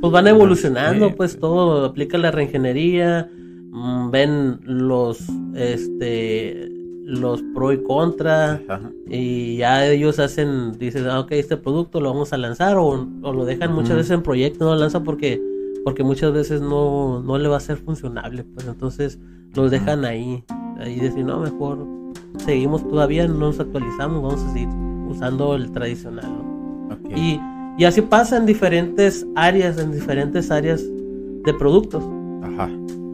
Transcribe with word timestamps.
Pues 0.00 0.12
van 0.12 0.26
evolucionando, 0.26 1.14
pues 1.14 1.38
todo, 1.38 1.84
aplica 1.84 2.16
la 2.16 2.30
reingeniería, 2.30 3.30
mm, 3.70 4.10
ven 4.10 4.60
los, 4.64 5.26
este, 5.54 6.70
los 7.04 7.42
pro 7.54 7.72
y 7.72 7.82
contra, 7.82 8.62
y 9.06 9.56
ya 9.56 9.86
ellos 9.86 10.18
hacen, 10.18 10.78
dicen, 10.78 11.06
ah, 11.06 11.20
ok, 11.20 11.32
este 11.32 11.58
producto 11.58 12.00
lo 12.00 12.10
vamos 12.12 12.32
a 12.32 12.38
lanzar, 12.38 12.78
o, 12.78 12.96
lo 12.96 13.44
dejan 13.44 13.74
muchas 13.74 13.96
veces 13.96 14.12
en 14.12 14.22
proyecto, 14.22 14.64
no 14.64 14.74
lo 14.74 14.80
lanzan 14.80 15.04
porque, 15.04 15.42
porque 15.84 16.02
muchas 16.02 16.32
veces 16.32 16.62
no, 16.62 17.22
no 17.22 17.36
le 17.36 17.48
va 17.48 17.58
a 17.58 17.60
ser 17.60 17.76
funcionable, 17.76 18.44
pues 18.44 18.66
entonces 18.66 19.18
los 19.54 19.70
dejan 19.70 20.06
ahí, 20.06 20.44
ahí 20.78 20.98
decir, 20.98 21.24
no, 21.24 21.40
mejor 21.40 21.86
seguimos 22.38 22.88
todavía, 22.88 23.26
no 23.28 23.34
nos 23.34 23.60
actualizamos, 23.60 24.22
vamos 24.22 24.42
a 24.42 24.52
seguir 24.52 24.68
usando 25.08 25.56
el 25.56 25.70
tradicional, 25.72 26.26
¿no? 26.26 27.16
Y, 27.16 27.38
y, 27.80 27.84
así 27.84 28.02
pasa 28.02 28.36
en 28.36 28.46
diferentes 28.46 29.26
áreas, 29.34 29.78
en 29.78 29.92
diferentes 29.92 30.50
áreas 30.50 30.82
de 30.82 31.54
productos. 31.54 32.04
Ajá. 32.42 32.70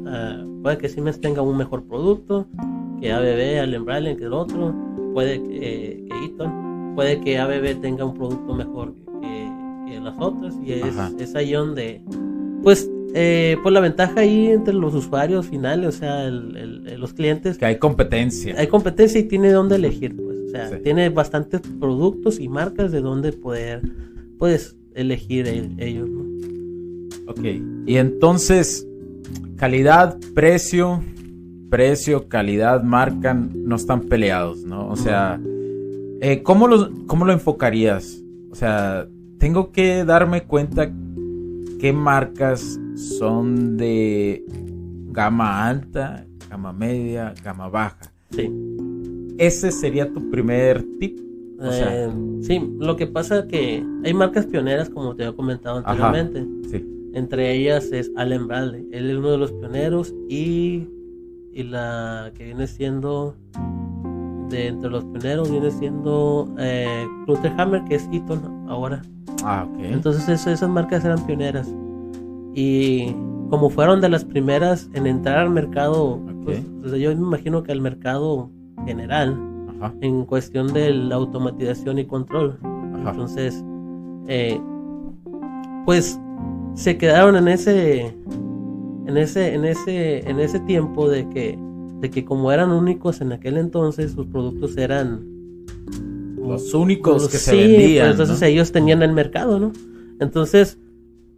Ah, 0.06 0.44
puede 0.62 0.78
que 0.78 0.88
Siemens 0.88 1.20
tenga 1.20 1.42
un 1.42 1.56
mejor 1.56 1.84
producto, 1.84 2.46
que 3.00 3.12
ABB, 3.12 3.60
Allen 3.60 3.84
Bradley, 3.84 4.16
que 4.16 4.24
el 4.24 4.32
otro. 4.32 4.74
Puede 5.14 5.42
que, 5.42 6.04
que 6.08 6.24
Eaton, 6.24 6.92
puede 6.94 7.20
que 7.20 7.38
ABB 7.38 7.80
tenga 7.80 8.04
un 8.04 8.14
producto 8.14 8.54
mejor 8.54 8.94
que, 9.22 9.50
que 9.86 10.00
las 10.00 10.14
otras. 10.18 10.54
Y 10.62 10.72
es, 10.72 10.94
es, 11.18 11.34
ahí 11.34 11.52
donde, 11.52 12.02
pues, 12.62 12.90
eh, 13.14 13.56
pues 13.62 13.72
la 13.72 13.80
ventaja 13.80 14.20
ahí 14.20 14.48
entre 14.48 14.74
los 14.74 14.94
usuarios 14.94 15.46
finales, 15.46 15.88
o 15.88 15.98
sea, 15.98 16.24
el, 16.24 17.00
los 17.00 17.14
clientes. 17.14 17.56
Que 17.56 17.64
hay 17.64 17.78
competencia. 17.78 18.54
Hay 18.58 18.66
competencia 18.66 19.18
y 19.20 19.24
tiene 19.24 19.50
dónde 19.52 19.76
elegir 19.76 20.14
tiene 20.82 21.08
bastantes 21.10 21.60
productos 21.80 22.40
y 22.40 22.48
marcas 22.48 22.92
de 22.92 23.00
donde 23.00 23.32
poder, 23.32 23.82
puedes 24.38 24.76
elegir 24.94 25.46
ellos, 25.78 26.08
Ok, 27.28 27.40
y 27.86 27.96
entonces, 27.96 28.86
calidad, 29.56 30.16
precio, 30.34 31.02
precio, 31.70 32.28
calidad, 32.28 32.84
marca, 32.84 33.34
no 33.34 33.74
están 33.74 34.02
peleados, 34.02 34.62
¿no? 34.64 34.88
O 34.88 34.96
sea, 34.96 35.40
eh, 36.20 36.42
¿cómo, 36.44 36.68
lo, 36.68 36.88
¿cómo 37.06 37.24
lo 37.24 37.32
enfocarías? 37.32 38.22
O 38.52 38.54
sea, 38.54 39.08
tengo 39.38 39.72
que 39.72 40.04
darme 40.04 40.44
cuenta 40.44 40.92
qué 41.80 41.92
marcas 41.92 42.78
son 42.94 43.76
de 43.76 44.44
gama 45.08 45.66
alta, 45.66 46.26
gama 46.48 46.72
media, 46.72 47.34
gama 47.42 47.68
baja. 47.68 48.12
Sí 48.30 48.48
ese 49.38 49.70
sería 49.70 50.10
tu 50.12 50.30
primer 50.30 50.84
tip. 50.98 51.18
Eh, 51.62 52.10
sí, 52.42 52.60
lo 52.78 52.96
que 52.96 53.06
pasa 53.06 53.40
es 53.40 53.44
que 53.46 53.84
hay 54.04 54.14
marcas 54.14 54.46
pioneras, 54.46 54.90
como 54.90 55.14
te 55.14 55.24
había 55.24 55.36
comentado 55.36 55.78
anteriormente. 55.78 56.46
Entre 57.14 57.54
ellas 57.54 57.90
es 57.92 58.12
Allen 58.16 58.46
Bradley. 58.46 58.86
Él 58.92 59.10
es 59.10 59.16
uno 59.16 59.30
de 59.30 59.38
los 59.38 59.52
pioneros 59.52 60.14
y, 60.28 60.86
y 61.52 61.62
la 61.62 62.30
que 62.34 62.44
viene 62.44 62.66
siendo 62.66 63.34
de 64.50 64.68
entre 64.68 64.90
los 64.90 65.04
pioneros 65.06 65.50
viene 65.50 65.70
siendo 65.70 66.54
eh, 66.58 67.06
Hammer, 67.56 67.84
que 67.84 67.96
es 67.96 68.08
Eaton 68.12 68.66
ahora. 68.68 69.02
Ah, 69.42 69.66
ok. 69.68 69.78
Entonces 69.80 70.46
esas 70.46 70.68
marcas 70.68 71.04
eran 71.04 71.24
pioneras. 71.26 71.72
Y 72.54 73.14
como 73.50 73.70
fueron 73.70 74.00
de 74.00 74.08
las 74.08 74.24
primeras 74.24 74.88
en 74.92 75.06
entrar 75.06 75.38
al 75.38 75.50
mercado, 75.50 76.20
pues, 76.44 76.62
yo 76.82 77.14
me 77.16 77.22
imagino 77.22 77.62
que 77.62 77.72
al 77.72 77.80
mercado 77.80 78.50
general 78.86 79.36
en 80.00 80.24
cuestión 80.24 80.72
de 80.72 80.92
la 80.92 81.16
automatización 81.16 81.98
y 81.98 82.06
control. 82.06 82.58
Entonces, 83.06 83.64
eh, 84.28 84.60
pues 85.84 86.18
se 86.74 86.98
quedaron 86.98 87.36
en 87.36 87.48
ese, 87.48 88.14
en 89.06 89.16
ese, 89.16 89.54
en 89.54 89.64
ese, 89.64 90.28
en 90.28 90.40
ese 90.40 90.60
tiempo 90.60 91.08
de 91.08 91.28
que, 91.28 91.58
de 92.00 92.10
que 92.10 92.24
como 92.24 92.52
eran 92.52 92.70
únicos 92.70 93.20
en 93.20 93.32
aquel 93.32 93.56
entonces, 93.56 94.12
sus 94.12 94.26
productos 94.26 94.76
eran 94.76 95.36
los 96.36 96.74
únicos 96.74 97.28
que 97.28 97.38
se 97.38 97.56
vendían. 97.56 98.08
Pues, 98.08 98.20
entonces 98.20 98.42
ellos 98.42 98.72
tenían 98.72 99.02
el 99.02 99.12
mercado, 99.12 99.58
¿no? 99.58 99.72
Entonces, 100.20 100.78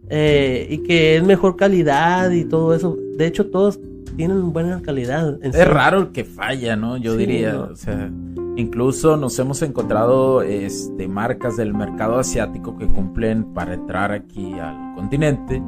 eh, 0.09 0.67
y 0.69 0.79
que 0.79 1.17
es 1.17 1.23
mejor 1.23 1.55
calidad 1.55 2.31
y 2.31 2.45
todo 2.45 2.73
eso. 2.73 2.97
De 3.17 3.27
hecho, 3.27 3.47
todos 3.47 3.79
tienen 4.15 4.51
buena 4.51 4.81
calidad. 4.81 5.37
es 5.41 5.67
raro 5.67 5.99
el 5.99 6.07
que 6.09 6.25
falla, 6.25 6.75
¿no? 6.75 6.97
Yo 6.97 7.15
diría, 7.15 7.59
o 7.61 7.75
sea, 7.75 8.11
incluso 8.59 9.17
nos 9.17 9.37
hemos 9.39 9.61
encontrado 9.61 10.41
este, 10.41 11.07
marcas 11.07 11.57
del 11.57 11.73
mercado 11.73 12.19
asiático 12.19 12.77
que 12.77 12.87
cumplen 12.87 13.53
para 13.53 13.73
entrar 13.73 14.11
aquí 14.11 14.53
al 14.53 14.95
continente, 14.95 15.61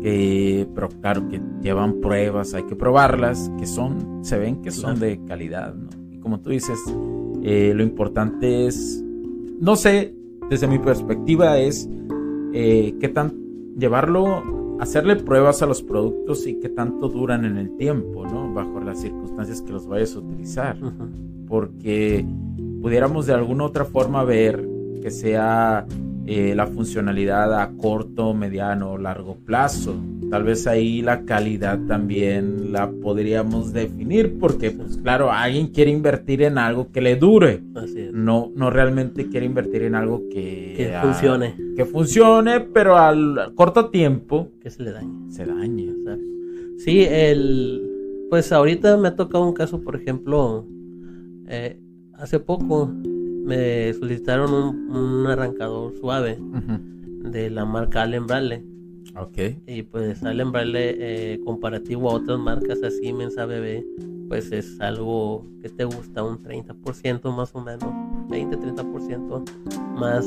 que, 0.00 0.68
pero 0.74 0.88
claro 0.88 1.28
que 1.28 1.40
llevan 1.60 2.00
pruebas, 2.00 2.54
hay 2.54 2.64
que 2.64 2.76
probarlas, 2.76 3.50
que 3.58 3.66
son, 3.66 4.24
se 4.24 4.38
ven 4.38 4.62
que 4.62 4.70
son 4.70 4.98
de 4.98 5.22
calidad, 5.24 5.74
¿no? 5.74 5.90
Y 6.10 6.18
como 6.18 6.40
tú 6.40 6.50
dices, 6.50 6.78
eh, 7.42 7.72
lo 7.74 7.82
importante 7.82 8.66
es, 8.66 9.04
no 9.60 9.76
sé, 9.76 10.14
desde 10.48 10.66
mi 10.66 10.78
perspectiva 10.78 11.58
es 11.58 11.88
eh, 12.52 12.94
qué 13.00 13.08
tan 13.08 13.34
llevarlo 13.76 14.42
hacerle 14.80 15.14
pruebas 15.14 15.62
a 15.62 15.66
los 15.66 15.80
productos 15.80 16.44
y 16.46 16.58
qué 16.58 16.68
tanto 16.68 17.08
duran 17.08 17.44
en 17.44 17.56
el 17.56 17.76
tiempo, 17.76 18.26
¿no? 18.26 18.52
Bajo 18.52 18.80
las 18.80 19.00
circunstancias 19.00 19.62
que 19.62 19.72
los 19.72 19.86
vayas 19.86 20.16
a 20.16 20.18
utilizar. 20.18 20.76
Porque 21.52 22.24
pudiéramos 22.80 23.26
de 23.26 23.34
alguna 23.34 23.64
otra 23.64 23.84
forma 23.84 24.24
ver 24.24 24.66
que 25.02 25.10
sea 25.10 25.84
eh, 26.24 26.54
la 26.54 26.66
funcionalidad 26.66 27.60
a 27.60 27.72
corto, 27.76 28.32
mediano 28.32 28.92
o 28.92 28.96
largo 28.96 29.36
plazo. 29.36 29.94
Tal 30.30 30.44
vez 30.44 30.66
ahí 30.66 31.02
la 31.02 31.26
calidad 31.26 31.78
también 31.86 32.72
la 32.72 32.90
podríamos 32.90 33.74
definir 33.74 34.38
porque, 34.38 34.70
pues 34.70 34.96
claro, 34.96 35.30
alguien 35.30 35.66
quiere 35.66 35.90
invertir 35.90 36.40
en 36.40 36.56
algo 36.56 36.90
que 36.90 37.02
le 37.02 37.16
dure. 37.16 37.62
No, 38.14 38.50
no 38.56 38.70
realmente 38.70 39.28
quiere 39.28 39.44
invertir 39.44 39.82
en 39.82 39.94
algo 39.94 40.22
que, 40.30 40.72
que 40.74 40.94
funcione. 41.02 41.54
Que 41.76 41.84
funcione, 41.84 42.60
pero 42.60 42.96
al 42.96 43.52
corto 43.54 43.90
tiempo. 43.90 44.48
Que 44.62 44.70
se 44.70 44.84
le 44.84 44.92
dañe. 44.92 45.30
Se 45.30 45.44
dañe. 45.44 45.92
Sí, 46.78 47.04
el... 47.04 47.90
Pues 48.30 48.52
ahorita 48.52 48.96
me 48.96 49.08
ha 49.08 49.16
tocado 49.16 49.46
un 49.46 49.52
caso, 49.52 49.82
por 49.82 49.96
ejemplo, 49.96 50.66
eh, 51.52 51.78
hace 52.14 52.40
poco 52.40 52.86
me 52.86 53.92
solicitaron 53.92 54.52
un, 54.54 55.26
arrancador 55.26 55.92
suave 56.00 56.38
de 57.30 57.50
la 57.50 57.66
marca 57.66 58.02
Allen 58.02 58.26
Bradley. 58.26 58.64
Ok. 59.16 59.38
Y 59.66 59.82
pues 59.82 60.22
Allen 60.22 60.50
Bradley, 60.50 60.96
eh, 60.98 61.40
comparativo 61.44 62.10
a 62.10 62.14
otras 62.14 62.38
marcas 62.38 62.82
así, 62.82 63.12
Mensa 63.12 63.44
Bebé, 63.44 63.84
pues 64.28 64.50
es 64.50 64.80
algo 64.80 65.44
que 65.60 65.68
te 65.68 65.84
gusta, 65.84 66.22
un 66.22 66.42
30% 66.42 67.30
más 67.36 67.54
o 67.54 67.60
menos, 67.60 67.90
20-30% 68.30 69.44
más. 69.94 70.26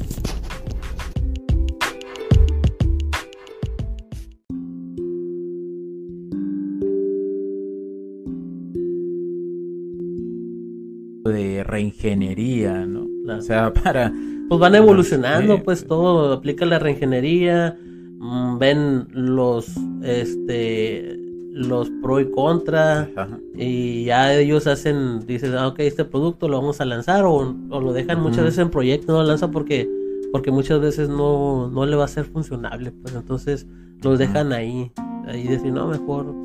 Reingeniería, 11.81 12.85
¿no? 12.85 13.07
O 13.27 13.41
sea, 13.41 13.73
para 13.73 14.11
pues 14.47 14.59
van 14.59 14.75
evolucionando, 14.75 15.63
pues 15.63 15.85
todo, 15.87 16.33
aplica 16.33 16.65
la 16.65 16.77
reingeniería, 16.77 17.77
mm, 18.19 18.57
ven 18.57 19.07
los, 19.13 19.73
este, 20.03 21.17
los 21.53 21.89
pro 22.01 22.19
y 22.19 22.29
contra, 22.31 23.09
y 23.55 24.05
ya 24.05 24.33
ellos 24.33 24.67
hacen, 24.67 25.25
dicen, 25.25 25.55
ah, 25.55 25.67
ok, 25.69 25.79
este 25.79 26.03
producto 26.03 26.49
lo 26.49 26.59
vamos 26.59 26.81
a 26.81 26.85
lanzar, 26.85 27.23
o, 27.25 27.55
lo 27.69 27.93
dejan 27.93 28.21
muchas 28.21 28.43
veces 28.43 28.59
en 28.59 28.69
proyecto, 28.69 29.13
no 29.13 29.21
lo 29.21 29.27
lanzan 29.29 29.51
porque, 29.51 29.89
porque 30.33 30.51
muchas 30.51 30.81
veces 30.81 31.07
no, 31.07 31.69
no 31.69 31.85
le 31.85 31.95
va 31.95 32.05
a 32.05 32.09
ser 32.09 32.25
funcionable, 32.25 32.91
pues 32.91 33.15
entonces 33.15 33.65
los 34.01 34.19
dejan 34.19 34.51
ahí, 34.51 34.91
ahí 35.27 35.47
decir, 35.47 35.71
no, 35.71 35.87
mejor 35.87 36.35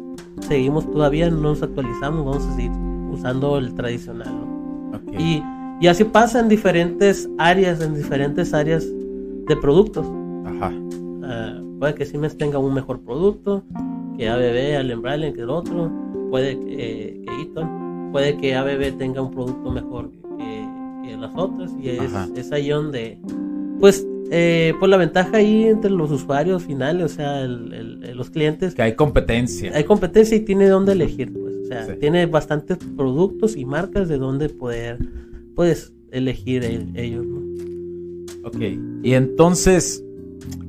seguimos 0.47 0.89
todavía, 0.93 1.29
no 1.29 1.41
nos 1.41 1.63
actualizamos, 1.63 2.25
vamos 2.25 2.47
a 2.47 2.55
seguir 2.55 2.71
usando 3.11 3.59
el 3.59 3.75
tradicional, 3.75 4.33
Y 5.19 5.43
y 5.79 5.89
así 5.89 6.05
pasa 6.05 6.41
en 6.41 6.49
diferentes 6.49 7.29
áreas, 7.39 7.81
en 7.83 7.95
diferentes 7.95 8.55
áreas 8.55 8.87
de 9.47 9.57
productos. 9.57 10.07
Ajá. 10.47 10.73
Ah, 11.23 11.61
puede 11.79 11.95
que 11.95 12.07
Siemens 12.07 12.37
tenga 12.37 12.59
un 12.59 12.73
mejor 12.73 13.01
producto 13.01 13.63
que 14.17 14.29
ABB, 14.29 14.79
Allen 14.79 15.03
Bradley, 15.03 15.33
que 15.35 15.43
el 15.43 15.51
otro. 15.51 15.93
Puede 16.31 16.59
que, 16.59 17.23
que 17.27 17.43
Eaton. 17.43 18.11
Puede 18.11 18.39
que 18.39 18.55
ABB 18.55 18.97
tenga 18.97 19.21
un 19.21 19.31
producto 19.31 19.71
mejor 19.71 20.11
que, 20.39 21.17
las 21.19 21.33
otras. 21.37 21.73
Y 21.81 21.91
es, 21.91 22.13
es 22.37 22.53
ahí 22.53 22.69
donde, 22.69 23.19
pues, 23.79 24.07
eh, 24.31 24.75
pues 24.79 24.91
la 24.91 24.97
ventaja 24.97 25.39
ahí 25.39 25.65
entre 25.65 25.91
los 25.91 26.11
usuarios 26.11 26.65
finales, 26.65 27.05
o 27.05 27.09
sea, 27.09 27.47
los 27.47 28.31
clientes. 28.31 28.75
Que 28.75 28.83
hay 28.83 28.95
competencia. 28.95 29.73
Hay 29.75 29.85
competencia 29.85 30.37
y 30.37 30.41
tiene 30.41 30.69
dónde 30.69 30.93
elegir, 30.93 31.33
O 31.67 31.69
sea, 31.69 31.99
tiene 31.99 32.27
bastantes 32.27 32.79
productos 32.97 33.57
y 33.57 33.65
marcas 33.65 34.09
de 34.09 34.19
dónde 34.19 34.49
poder 34.49 34.99
puedes 35.57 35.93
elegir 36.13 36.63
ellos, 36.95 37.27
¿no? 37.27 37.41
Ok, 38.47 38.61
y 39.03 39.15
entonces, 39.15 40.05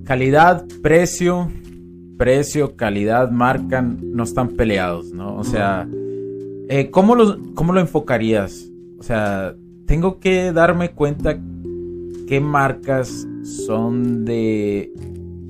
calidad, 0.05 0.65
precio, 0.81 1.51
precio, 2.17 2.75
calidad, 2.75 3.29
marca, 3.29 3.81
no 3.83 4.23
están 4.23 4.49
peleados, 4.49 5.11
¿no? 5.13 5.35
O 5.37 5.43
sea, 5.43 5.87
eh, 6.69 6.89
¿cómo, 6.89 7.13
lo, 7.13 7.37
¿cómo 7.53 7.73
lo 7.73 7.79
enfocarías? 7.79 8.71
O 8.97 9.03
sea, 9.03 9.55
tengo 9.85 10.19
que 10.19 10.51
darme 10.51 10.91
cuenta 10.91 11.39
qué 12.27 12.39
marcas 12.41 13.27
son 13.43 14.25
de 14.25 14.91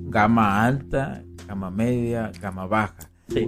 gama 0.09 0.65
alta, 0.65 1.23
gama 1.47 1.71
media, 1.71 2.31
gama 2.41 2.67
baja. 2.67 3.09
Sí. 3.29 3.47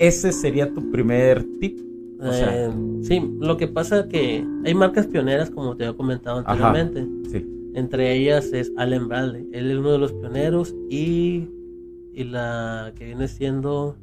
Ese 0.00 0.32
sería 0.32 0.72
tu 0.72 0.90
primer 0.90 1.44
tip. 1.60 1.78
Eh, 2.22 2.70
sí, 3.02 3.20
lo 3.38 3.56
que 3.58 3.68
pasa 3.68 4.00
es 4.00 4.06
que 4.06 4.46
hay 4.64 4.74
marcas 4.74 5.06
pioneras, 5.06 5.50
como 5.50 5.76
te 5.76 5.84
había 5.84 5.96
comentado 5.96 6.38
anteriormente. 6.38 7.06
Entre 7.74 8.16
ellas 8.16 8.46
es 8.52 8.72
Allen 8.78 9.08
Bradley. 9.08 9.46
Él 9.52 9.70
es 9.70 9.76
uno 9.76 9.92
de 9.92 9.98
los 9.98 10.12
pioneros 10.14 10.74
y, 10.88 11.48
y 12.14 12.24
la 12.24 12.92
que 12.96 13.04
viene 13.06 13.28
siendo 13.28 13.94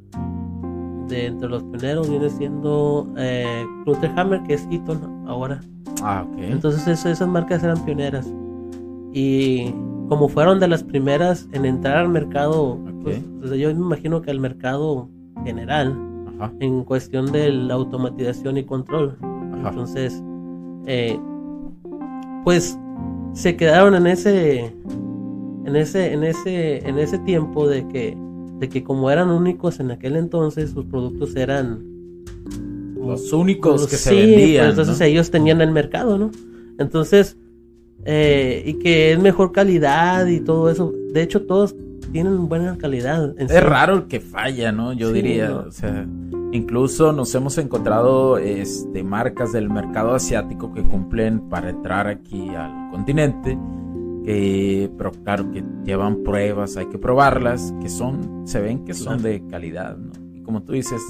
de 1.08 1.26
entre 1.26 1.48
los 1.48 1.64
pioneros 1.64 2.08
viene 2.08 2.30
siendo 2.30 3.12
eh, 3.16 3.64
Hammer, 4.16 4.42
que 4.44 4.54
es 4.54 4.68
Eaton 4.70 5.24
ahora. 5.26 5.60
Ah, 6.02 6.24
Entonces 6.38 6.86
esas 6.86 7.28
marcas 7.28 7.64
eran 7.64 7.84
pioneras. 7.84 8.32
Y 9.12 9.72
como 10.08 10.28
fueron 10.28 10.60
de 10.60 10.68
las 10.68 10.84
primeras 10.84 11.48
en 11.52 11.64
entrar 11.64 11.96
al 11.96 12.08
mercado, 12.08 12.78
pues, 13.02 13.20
yo 13.58 13.74
me 13.74 13.84
imagino 13.84 14.22
que 14.22 14.30
al 14.30 14.38
mercado 14.38 15.08
general, 15.44 15.96
en 16.60 16.84
cuestión 16.84 17.32
de 17.32 17.50
la 17.50 17.74
automatización 17.74 18.58
y 18.58 18.64
control. 18.64 19.16
Entonces, 19.64 20.22
eh, 20.86 21.18
pues 22.44 22.78
se 23.32 23.56
quedaron 23.56 23.94
en 23.94 24.06
ese, 24.06 24.72
en 25.64 25.76
ese, 25.76 26.12
en 26.12 26.24
ese, 26.24 26.88
en 26.88 26.98
ese 26.98 27.18
tiempo 27.18 27.68
de 27.68 27.86
que, 27.88 28.16
de 28.58 28.68
que 28.68 28.82
como 28.82 29.10
eran 29.10 29.30
únicos 29.30 29.80
en 29.80 29.90
aquel 29.90 30.16
entonces, 30.16 30.70
sus 30.70 30.84
productos 30.86 31.36
eran 31.36 31.84
los 33.00 33.32
únicos 33.32 33.86
que 33.86 33.96
se 33.96 34.14
vendían. 34.14 34.66
Pues, 34.66 34.78
entonces 34.78 35.00
ellos 35.00 35.30
tenían 35.30 35.60
el 35.60 35.70
mercado, 35.70 36.18
¿no? 36.18 36.30
Entonces, 36.78 37.36
eh, 38.04 38.62
y 38.64 38.74
que 38.74 39.12
es 39.12 39.18
mejor 39.18 39.52
calidad 39.52 40.26
y 40.26 40.40
todo 40.40 40.70
eso. 40.70 40.92
De 41.12 41.22
hecho, 41.22 41.42
todos 41.42 41.74
tienen 42.08 42.48
buena 42.48 42.76
calidad. 42.78 43.34
Es 43.38 43.62
raro 43.64 43.94
el 43.94 44.06
que 44.06 44.20
falla, 44.20 44.72
¿no? 44.72 44.92
Yo 44.92 45.12
diría, 45.12 45.54
o 45.56 45.70
sea, 45.70 46.06
incluso 46.52 47.12
nos 47.12 47.34
hemos 47.34 47.58
encontrado 47.58 48.38
este, 48.38 49.02
marcas 49.02 49.52
del 49.52 49.70
mercado 49.70 50.14
asiático 50.14 50.72
que 50.72 50.82
cumplen 50.82 51.48
para 51.48 51.70
entrar 51.70 52.06
aquí 52.06 52.48
al 52.54 52.90
continente, 52.90 53.58
que, 54.24 54.90
pero 54.96 55.12
claro 55.12 55.50
que 55.50 55.64
llevan 55.84 56.22
pruebas, 56.22 56.76
hay 56.76 56.86
que 56.86 56.98
probarlas, 56.98 57.74
que 57.80 57.88
son, 57.88 58.46
se 58.46 58.60
ven 58.60 58.84
que 58.84 58.94
son 58.94 59.22
de 59.22 59.46
calidad, 59.46 59.96
¿no? 59.96 60.12
Y 60.34 60.42
como 60.42 60.62
tú 60.62 60.72
dices, 60.72 61.00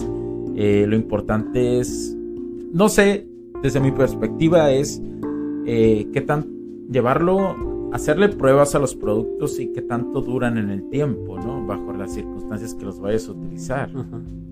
eh, 0.57 0.87
lo 0.89 0.97
importante 0.97 1.81
es, 1.81 2.17
no 2.73 2.89
sé, 2.89 3.27
desde 3.63 3.81
mi 3.81 3.91
perspectiva 3.91 4.71
es 4.71 5.03
eh, 5.67 6.09
qué 6.13 6.21
tan 6.21 6.47
llevarlo 6.91 7.68
hacerle 7.93 8.29
pruebas 8.29 8.75
a 8.75 8.79
los 8.79 8.95
productos 8.95 9.59
y 9.61 9.73
qué 9.73 9.83
tanto 9.83 10.21
duran 10.21 10.59
en 10.59 10.71
el 10.71 10.89
tiempo, 10.89 11.39
¿no? 11.39 11.67
Bajo 11.67 11.93
las 11.93 12.15
circunstancias 12.15 12.75
que 12.75 12.85
los 12.85 13.01
vayas 13.01 13.29
a 13.29 13.33
utilizar. 13.33 13.91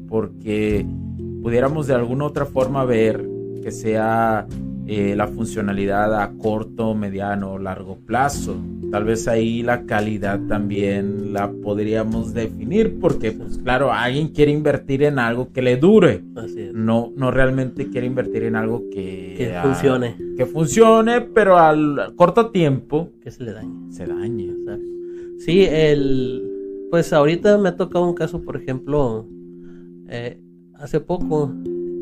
Porque 0.09 0.87
pudiéramos 1.43 1.87
de 1.87 1.95
alguna 1.95 2.27
otra 2.27 2.47
forma 2.47 2.85
ver 2.85 3.29
que 3.63 3.71
sea 3.71 4.47
eh, 4.89 5.17
la 5.17 5.27
funcionalidad 5.27 6.21
a 6.23 6.33
corto, 6.39 6.95
mediano 6.95 7.55
o 7.55 7.59
largo 7.59 7.97
plazo. 7.97 8.57
Tal 8.93 9.03
vez 9.03 9.27
ahí 9.27 9.65
la 9.65 9.85
calidad 9.85 10.39
también 10.47 11.33
la 11.33 11.51
podríamos 11.51 12.33
definir 12.35 13.01
porque, 13.01 13.33
pues 13.33 13.59
claro, 13.59 13.93
alguien 13.93 14.29
quiere 14.29 14.53
invertir 14.53 15.03
en 15.03 15.19
algo 15.19 15.53
que 15.53 15.61
le 15.61 15.77
dure. 15.77 16.23
No, 16.73 17.13
no 17.17 17.33
realmente 17.33 17.91
quiere 17.91 18.07
invertir 18.07 18.45
en 18.45 18.55
algo 18.55 18.85
que, 18.91 19.53
funcione. 19.61 20.17
Que 20.37 20.47
funcione, 20.47 21.21
pero 21.21 21.59
al 21.59 22.15
corto 22.15 22.51
tiempo. 22.51 23.11
Que 23.21 23.33
se 23.33 23.43
le 23.43 23.53
dañe. 23.53 23.93
Se 23.93 24.07
dañe. 24.07 24.55
Sí, 25.39 25.67
el... 25.69 26.43
Pues 26.91 27.13
ahorita 27.13 27.59
me 27.59 27.71
ha 27.71 27.77
tocado 27.77 28.09
un 28.09 28.15
caso, 28.15 28.43
por 28.43 28.57
ejemplo, 28.57 29.27
eh, 30.09 30.41
hace 30.75 31.01
poco 31.01 31.53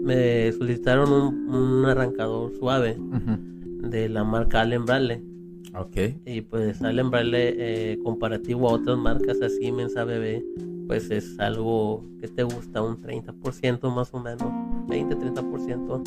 me 0.04 0.52
solicitaron 0.52 1.12
un, 1.12 1.84
arrancador 1.86 2.52
suave 2.58 2.96
de 3.82 4.08
la 4.08 4.22
marca 4.24 4.60
Allen 4.60 4.84
Bradley. 4.84 5.22
Ok. 5.76 5.96
Y 6.24 6.42
pues 6.42 6.82
Allen 6.82 7.10
Bradley, 7.10 7.54
eh, 7.56 7.98
comparativo 8.04 8.68
a 8.68 8.74
otras 8.74 8.98
marcas 8.98 9.40
así, 9.42 9.72
Mensa 9.72 10.04
Bebé, 10.04 10.44
pues 10.86 11.10
es 11.10 11.38
algo 11.40 12.04
que 12.20 12.28
te 12.28 12.42
gusta, 12.42 12.82
un 12.82 13.00
30% 13.00 13.90
más 13.94 14.12
o 14.12 14.20
menos, 14.20 14.52
20-30% 14.88 16.02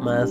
más. 0.00 0.30